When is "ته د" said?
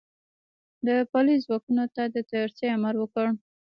1.95-2.17